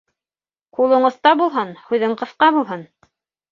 [0.77, 2.89] Ҡулың оҫта булһын, һүҙең ҡыҫҡа булһын.